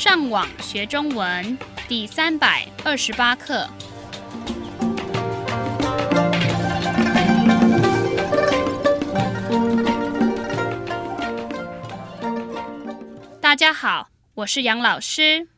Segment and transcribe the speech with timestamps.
[0.00, 3.68] 上网学中文第三百二十八课。
[13.42, 15.48] 大家好，我是杨老师，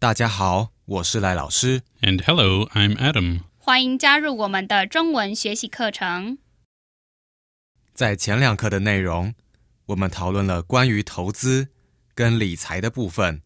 [0.00, 1.82] 大家好，我是赖老师。
[2.00, 3.42] And hello, I'm Adam.
[3.56, 6.38] 欢迎加入我们的中文学习课程。
[7.94, 9.34] 在前两课的内容，
[9.86, 11.68] 我们讨论了关于投资
[12.16, 13.42] 跟理财的部分。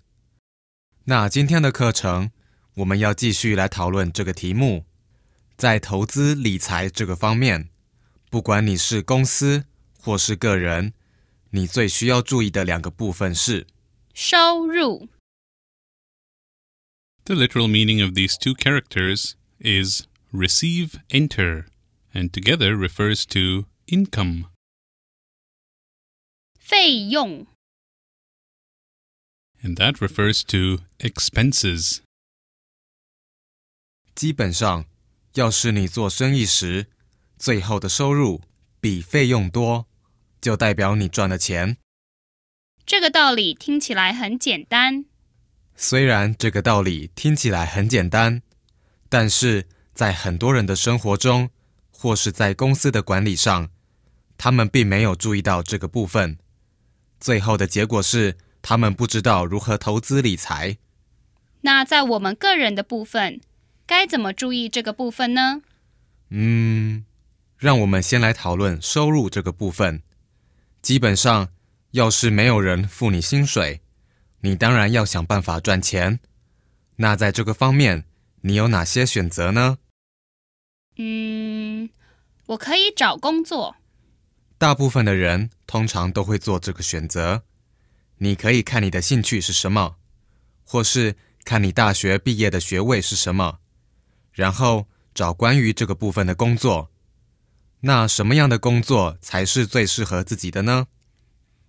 [1.09, 2.31] 那今天的课程，
[2.76, 4.85] 我们要继续来讨论这个题目。
[5.55, 7.70] 在投资理财这个方面，
[8.30, 9.66] 不管你是公司
[10.02, 10.94] 或是个人，
[11.52, 13.67] 你最需要注意的两个部分是：
[14.13, 15.08] 收入
[17.23, 21.66] The literal meaning of these two characters is receive, enter,
[22.13, 24.49] and together refers to income.
[26.59, 27.48] 费用
[29.62, 31.98] And that refers to expenses.
[34.15, 34.87] 基本上，
[35.35, 36.87] 要是你做生意时，
[37.38, 38.40] 最后的收入
[38.80, 39.87] 比费用多，
[40.40, 41.76] 就代表你赚了钱。
[42.87, 45.04] 这个道理听起来很简单，
[45.76, 48.42] 虽然这个道理听起来很简单，
[49.09, 51.51] 但是在很多人的生活中，
[51.90, 53.70] 或是在公司的管理上，
[54.37, 56.38] 他们并没有注意到这个部分。
[57.20, 60.79] 最后的结果是，他们不知道如何投资理财。
[61.63, 63.41] 那在我们个人的部分，
[63.87, 65.62] 该怎么注意这个部分呢？
[66.31, 67.05] 嗯，
[67.59, 70.03] 让我们先来讨论收入这个部分。
[70.81, 71.49] 基本上，
[71.91, 73.81] 要是没有人付你薪水，
[74.41, 76.21] 你当然要想办法赚钱。
[76.97, 78.05] 那在这个方面，
[78.43, 79.78] 你有哪些选择呢？
[80.97, 81.91] 嗯，
[82.47, 83.77] 我可以找工作，
[84.56, 87.43] 大部分的人通常都会做这个选择。
[88.22, 89.97] 你可以看你的兴趣是什么，
[90.65, 93.60] 或是看你大学毕业的学位是什么，
[94.32, 96.91] 然后找关于这个部分的工作。
[97.81, 100.88] 那什么样的工作才是最适合自己的呢？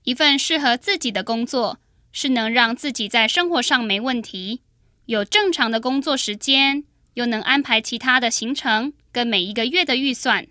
[0.03, 1.79] 一份适合自己的工作，
[2.11, 4.61] 是能让自己在生活上没问题，
[5.05, 6.83] 有正常的工作时间，
[7.13, 10.45] 又能安排其他的行程跟每一个月的预算。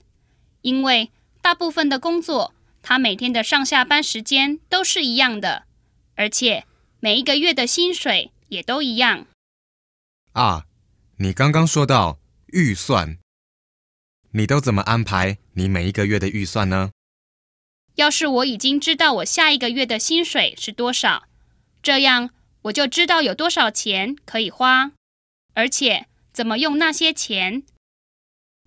[0.63, 1.11] 因为
[1.43, 5.65] 大部分的工作，他每天的上下班时间都是一样的，
[6.21, 6.67] 而且
[6.99, 9.27] 每一个月的薪水也都一样。
[10.33, 10.67] 啊，
[11.17, 13.17] 你刚刚说到预算，
[14.33, 16.91] 你都怎么安排你每一个月的预算呢？
[17.95, 21.27] 要是我已经知道我下一个月的薪水是多少，
[21.83, 22.29] 这样
[22.65, 24.93] 我就知道有多少钱可以花，
[25.55, 27.63] 而且怎么用那些钱。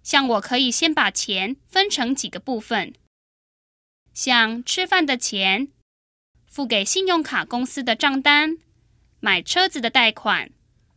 [0.01, 2.95] 像我可以先把钱分成几个部分，
[4.11, 5.67] 像吃饭的钱、
[6.53, 8.59] 付给信用卡公司的账单、
[9.19, 10.51] 买车子的贷款，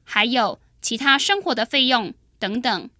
[0.04, 2.90] 还有其他生活的费用等等。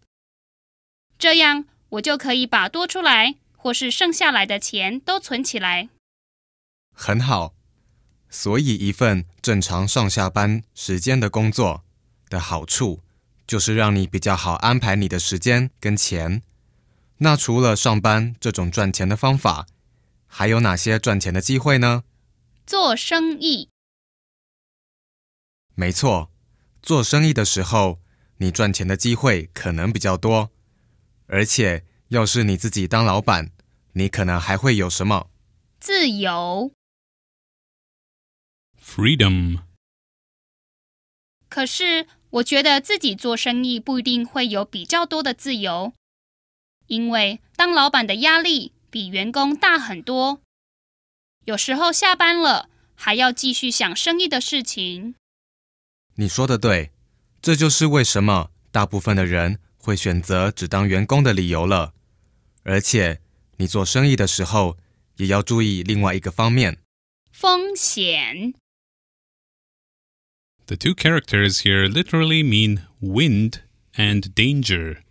[1.19, 5.91] 这样我就可以把多出来或是剩下来的钱都存起来。
[6.95, 7.53] 很好，
[8.31, 11.85] 所以一份正常上下班时间的工作
[12.31, 13.03] 的好处，
[13.47, 16.41] 就是让你比较好安排你的时间跟钱。
[17.19, 19.67] 那除了上班这种赚钱的方法，
[20.27, 22.05] 还有哪些赚钱的机会呢？
[22.67, 23.69] 做生意，
[25.77, 26.33] 没错，
[26.83, 28.01] 做生意的时候，
[28.39, 30.51] 你赚钱的机会可能比较多，
[31.27, 33.53] 而且要是你自己当老板，
[33.93, 35.31] 你可能还会有什么？
[35.79, 36.73] 自由。
[38.83, 39.63] Freedom.
[41.49, 45.93] 可是我觉得自己做生意不一定会有比较多的自由，
[46.89, 50.41] 因为当老板的压力比员工大很多。
[51.47, 55.15] 有时候下班了还要继续想生意的事情。
[56.17, 56.91] 你说的对，
[57.41, 61.95] 这就是为什么大部分的人会选择只当员工的理由了。
[62.65, 63.21] 而且，
[63.59, 64.77] 你做生意的时候
[65.19, 66.79] 也要注意另外一个方面。
[67.31, 68.55] 风险
[70.67, 73.61] The two characters here literally mean wind
[73.95, 75.03] and danger,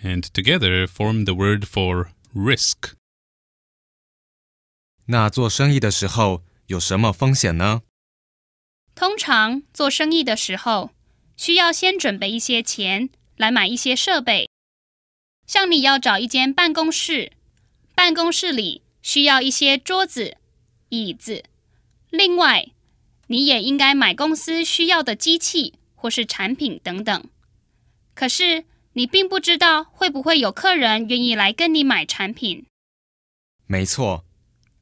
[0.00, 2.94] and together form the word for risk.
[5.06, 7.82] 那做生意的时候有什么风险呢？
[8.94, 10.90] 通常做生意的时候，
[11.36, 14.48] 需要先准备一些钱来买一些设备，
[15.46, 17.32] 像你要找一间办公室，
[17.94, 20.36] 办公室里需要一些桌子、
[20.90, 21.44] 椅子。
[22.10, 22.68] 另外，
[23.26, 27.24] 你也应该买公司需要的机器或是产品等等。
[28.14, 32.66] 可是你并不知道会不会有客人愿意来跟你买产品。
[33.66, 34.26] 没错，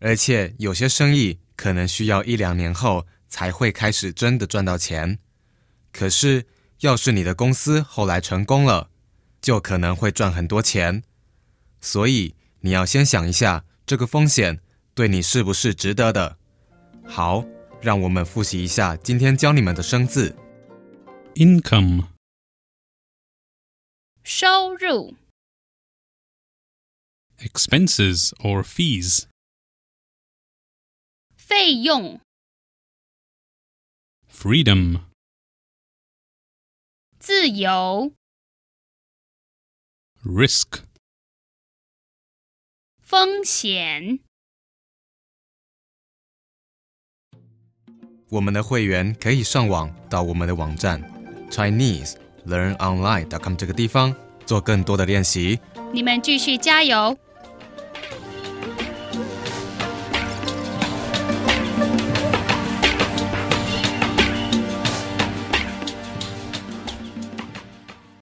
[0.00, 5.18] 而且有些生意可能需要一两年后才会开始真的赚到钱。
[5.92, 6.46] 可是，
[6.80, 8.90] 要是你的公司后来成功了，
[9.40, 11.02] 就可能会赚很多钱。
[11.80, 14.60] 所以，你要先想一下，这个风险
[14.94, 16.38] 对你是不是值得的。
[17.06, 17.44] 好，
[17.80, 20.36] 让我们复习一下今天教你们的生字。
[21.34, 22.08] income,
[24.22, 25.16] 收入、
[27.38, 29.24] expenses or fees,
[31.50, 32.20] 费用、
[34.32, 35.00] freedom,
[37.18, 38.12] 自由、
[40.22, 40.84] risk,
[43.02, 44.20] 风险。
[48.28, 51.02] 我们的会员可以上网到我们的网站
[51.50, 54.14] ChineseLearnOnline.com 这个地方
[54.46, 55.58] 做更多的练习。
[55.92, 57.18] 你们继续加油，